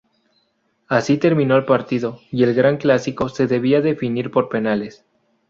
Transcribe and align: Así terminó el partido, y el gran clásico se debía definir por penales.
Así 0.87 1.19
terminó 1.19 1.55
el 1.57 1.65
partido, 1.65 2.21
y 2.31 2.41
el 2.41 2.55
gran 2.55 2.77
clásico 2.77 3.29
se 3.29 3.45
debía 3.45 3.81
definir 3.81 4.31
por 4.31 4.49
penales. 4.49 5.05